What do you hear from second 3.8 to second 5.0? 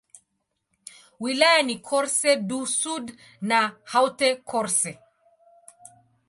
Haute-Corse.